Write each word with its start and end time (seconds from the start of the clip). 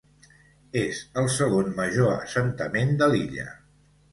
És 0.83 1.01
el 1.23 1.29
segon 1.35 1.69
major 1.81 2.09
assentament 2.15 2.99
de 3.03 3.11
l'illa. 3.13 3.47